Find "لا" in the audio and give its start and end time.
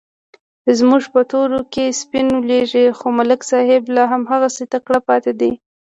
3.95-4.03